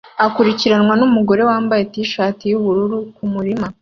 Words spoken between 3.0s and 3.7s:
kumurima